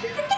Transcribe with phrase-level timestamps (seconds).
[0.00, 0.28] Yeah.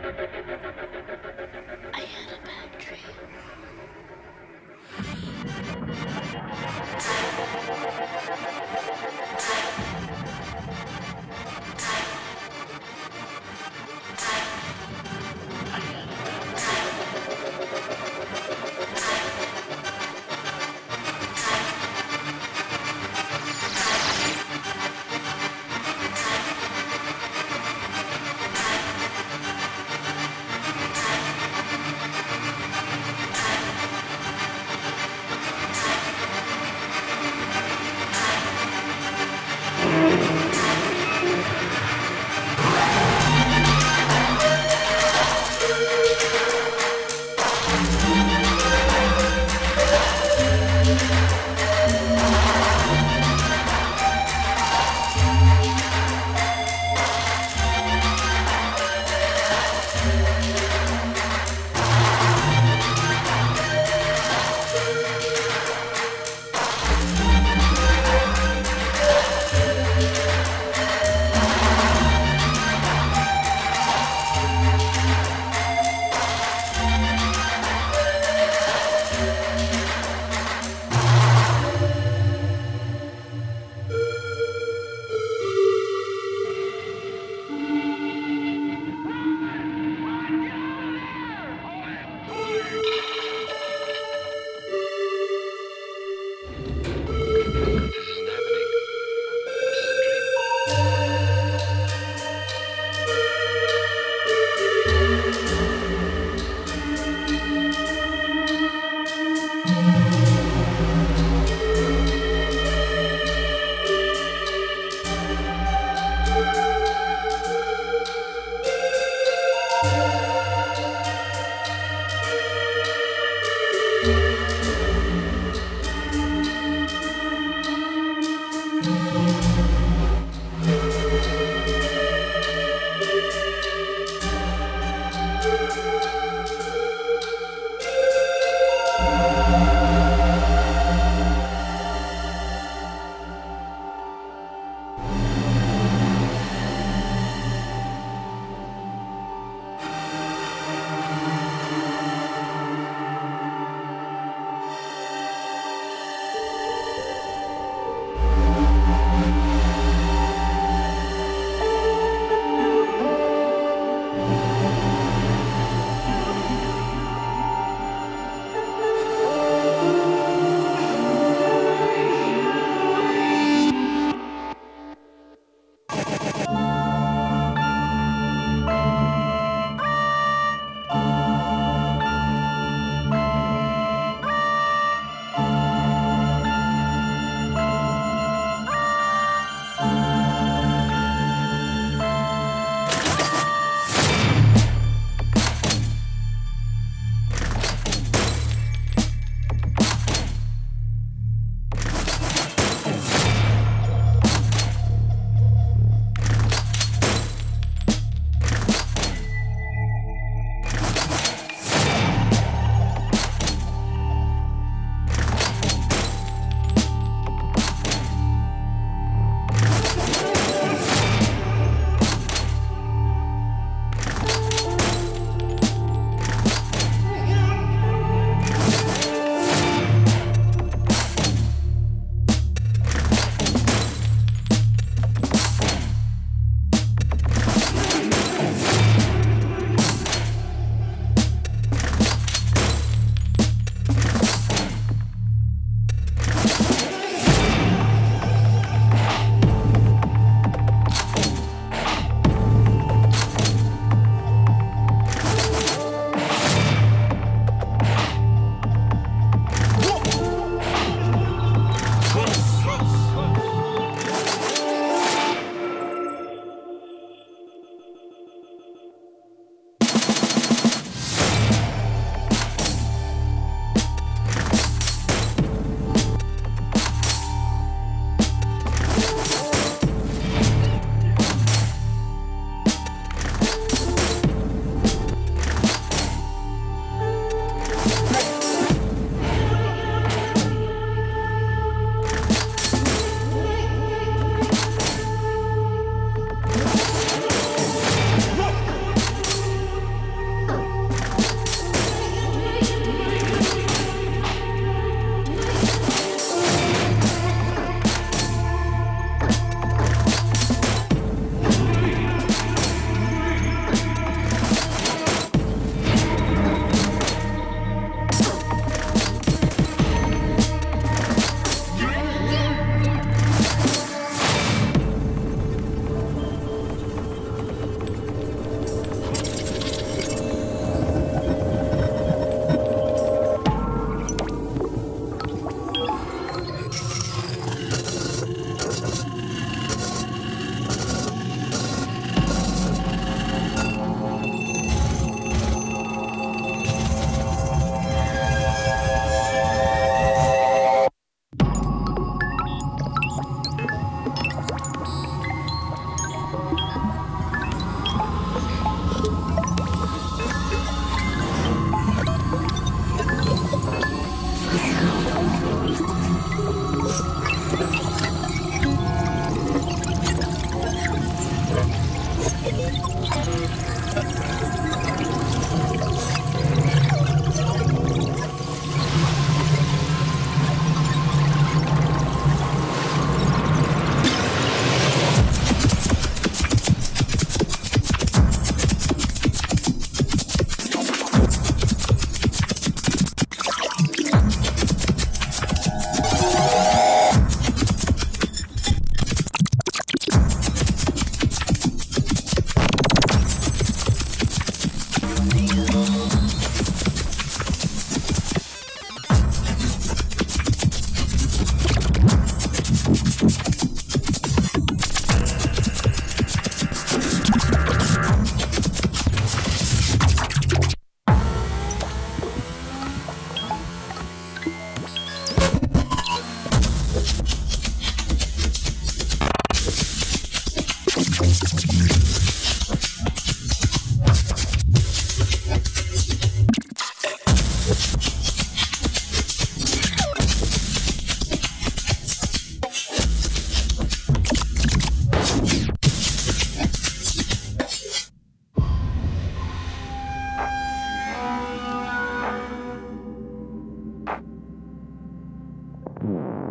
[456.11, 456.50] Mm-hmm.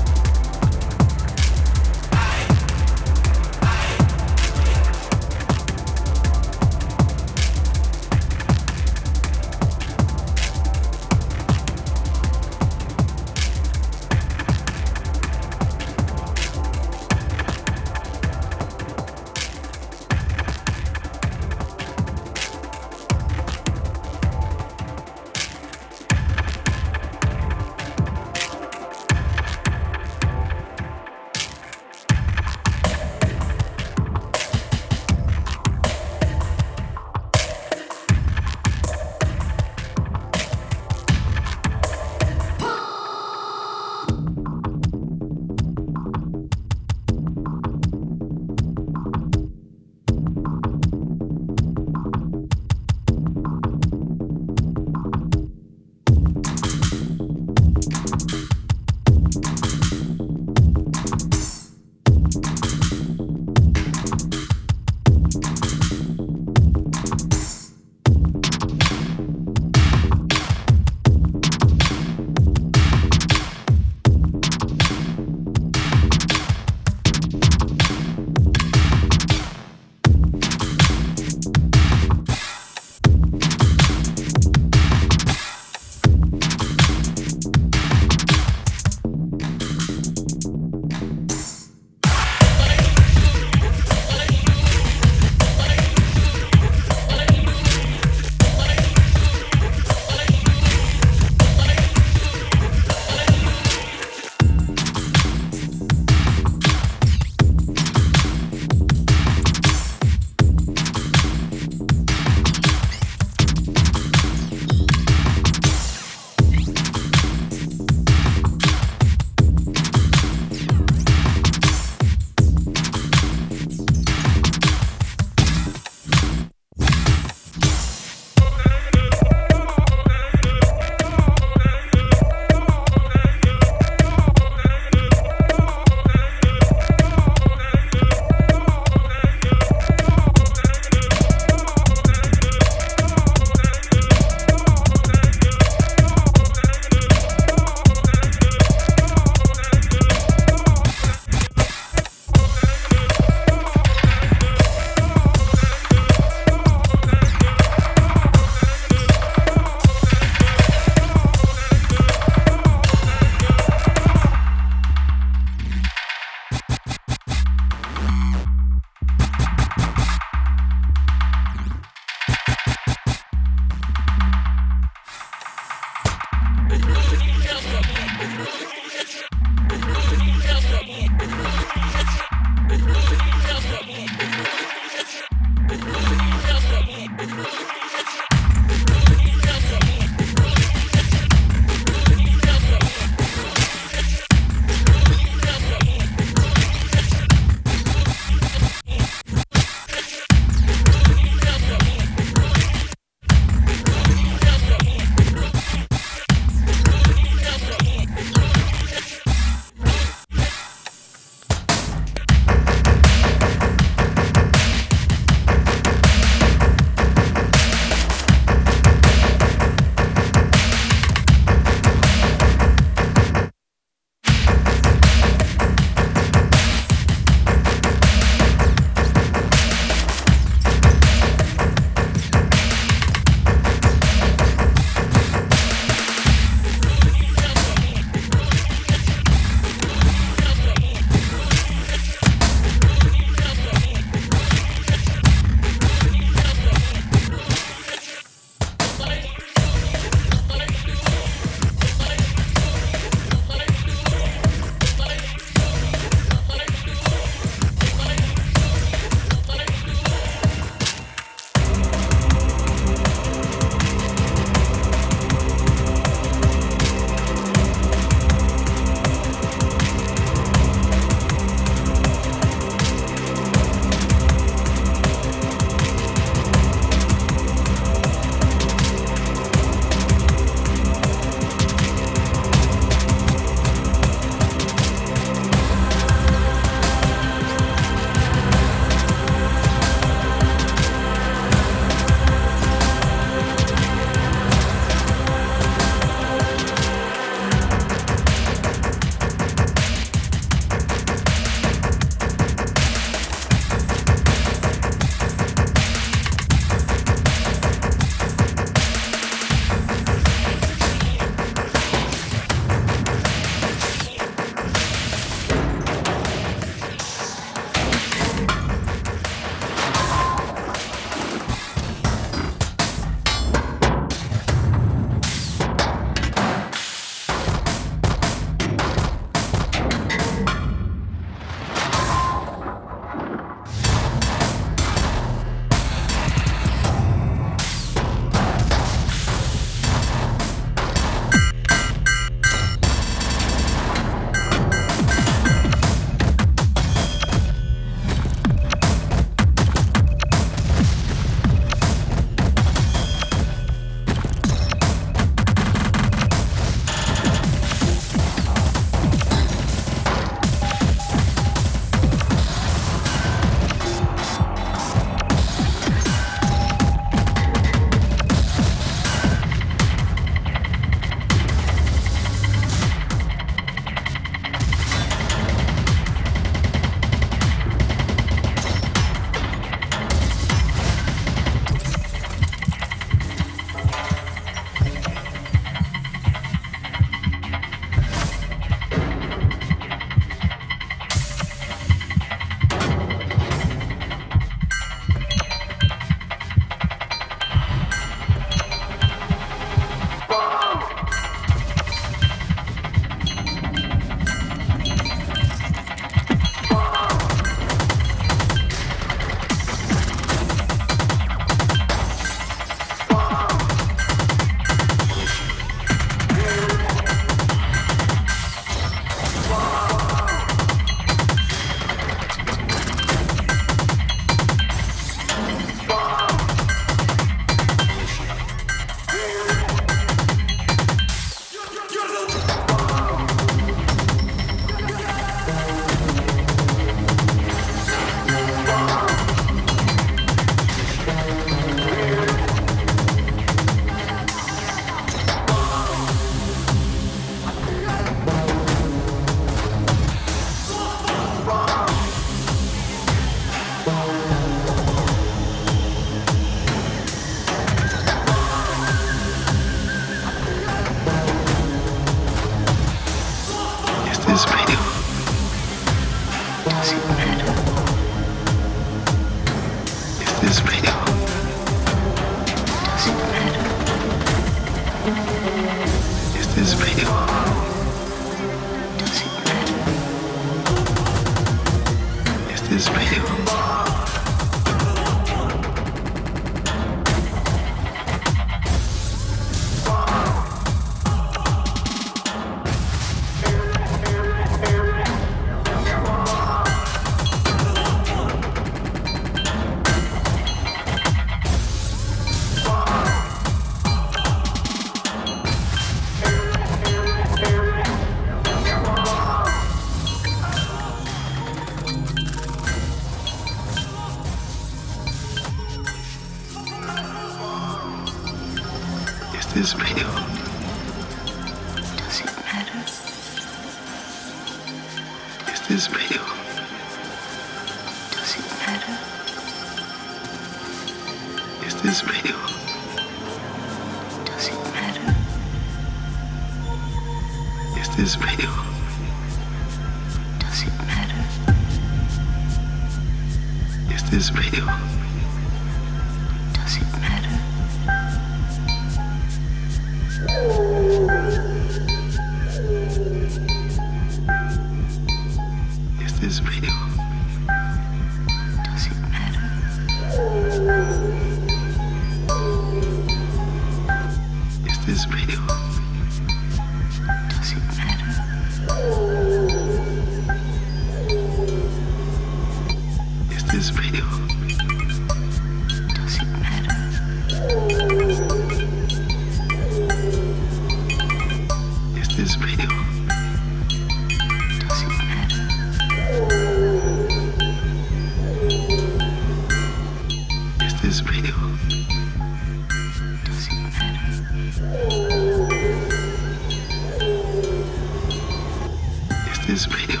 [599.54, 600.00] this video.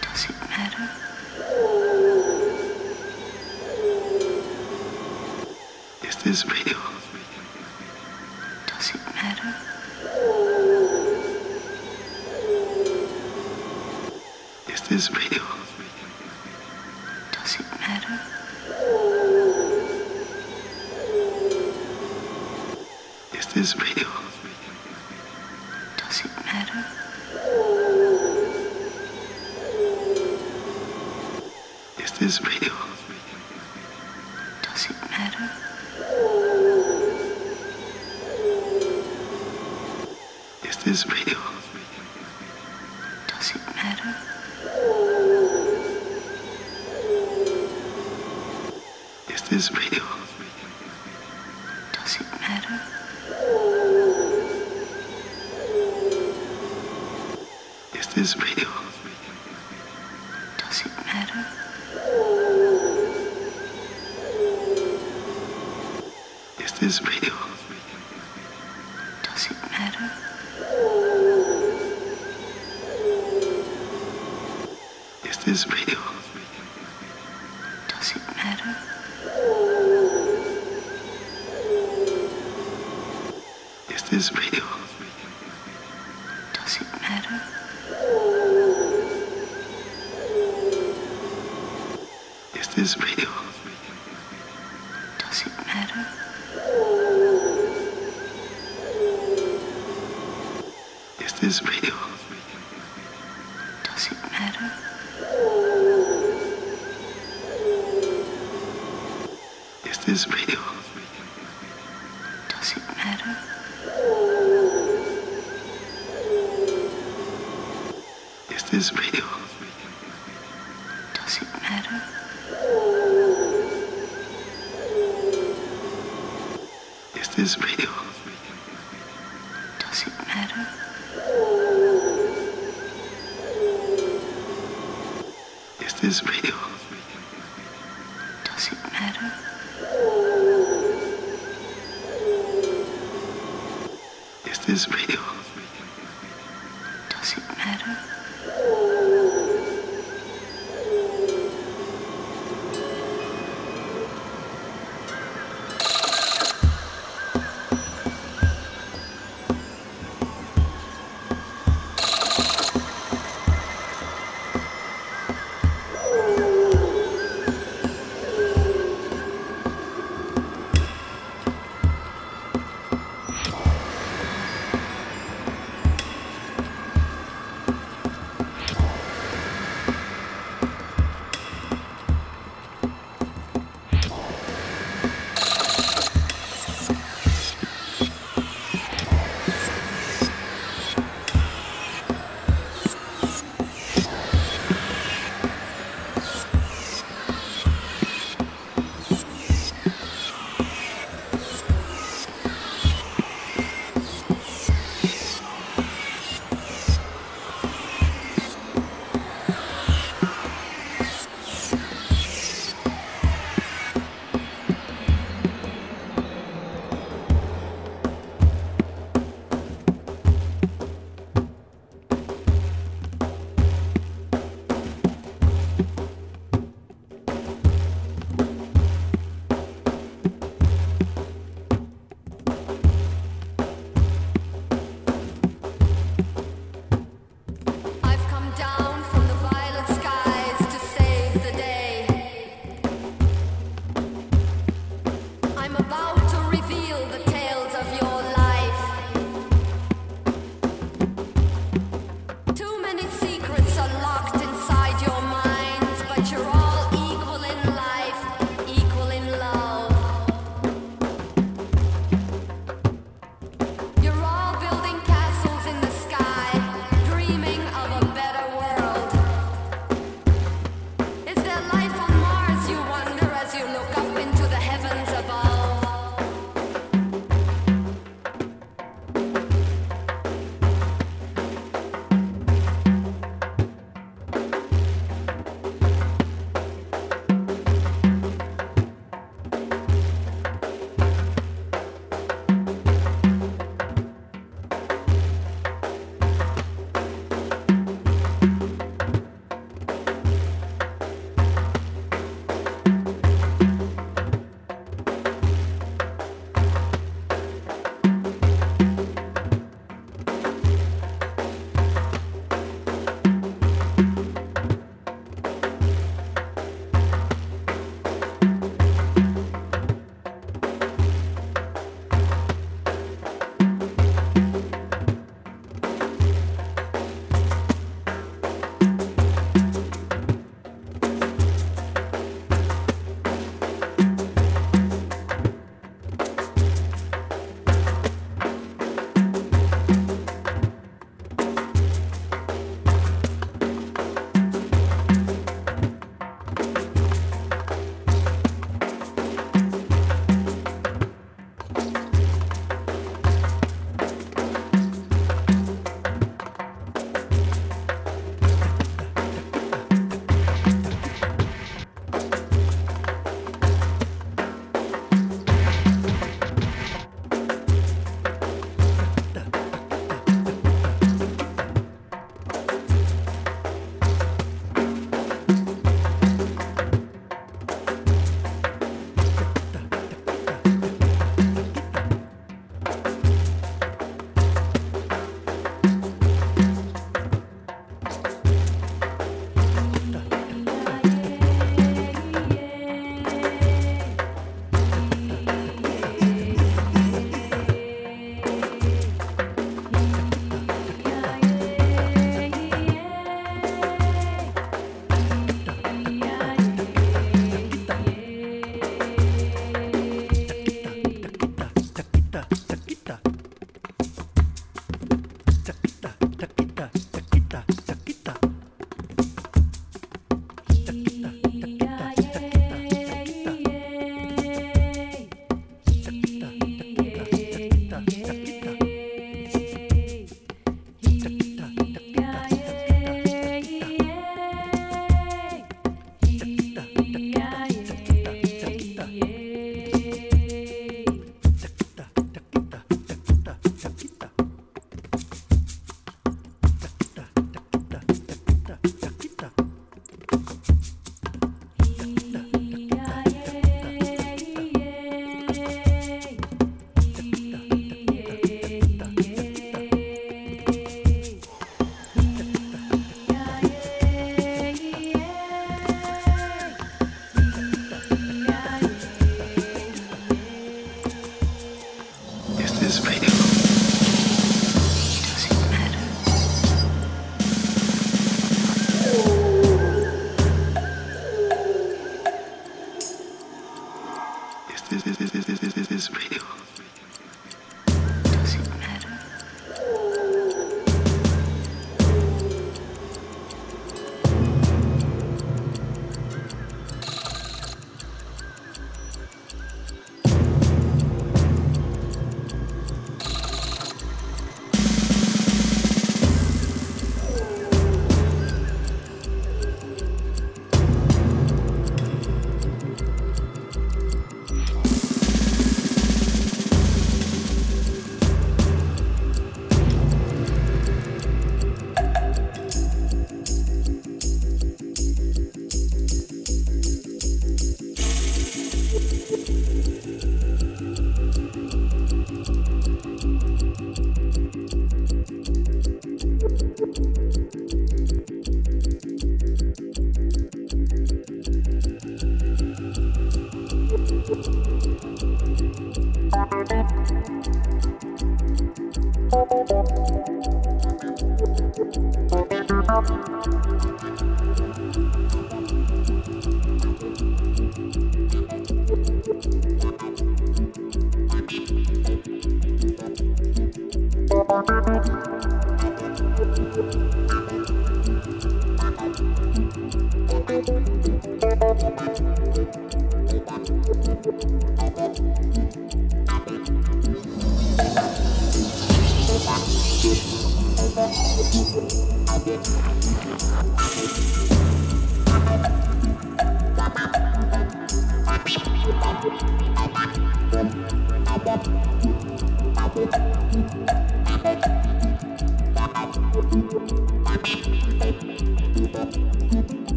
[0.00, 0.88] Does it matter?
[6.06, 6.95] Is this real?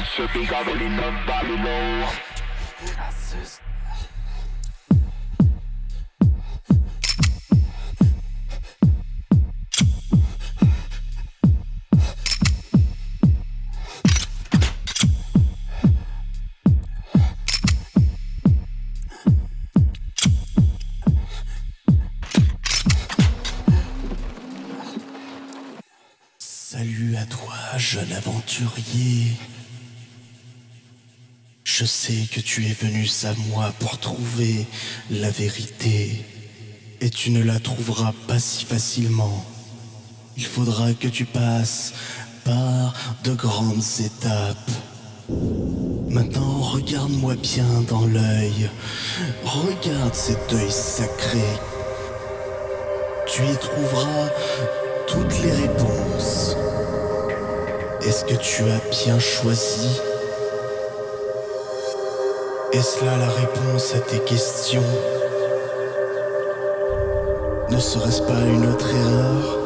[0.00, 0.46] that should be
[26.38, 29.36] Salut à toi, jeune aventurier.
[31.80, 34.66] Je sais que tu es venu à moi pour trouver
[35.10, 36.22] la vérité.
[37.00, 39.46] Et tu ne la trouveras pas si facilement.
[40.36, 41.94] Il faudra que tu passes
[42.44, 42.92] par
[43.24, 44.70] de grandes étapes.
[46.10, 48.68] Maintenant, regarde-moi bien dans l'œil.
[49.42, 51.48] Regarde cet œil sacré.
[53.26, 54.28] Tu y trouveras
[55.06, 56.56] toutes les réponses.
[58.02, 60.09] Est-ce que tu as bien choisi?
[62.72, 64.84] Est-ce là la réponse à tes questions?
[67.68, 69.59] Ne serait-ce pas une autre erreur?